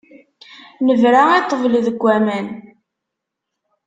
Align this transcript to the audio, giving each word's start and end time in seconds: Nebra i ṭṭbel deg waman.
Nebra 0.85 1.21
i 1.39 1.41
ṭṭbel 1.43 1.73
deg 1.85 2.01
waman. 2.03 2.47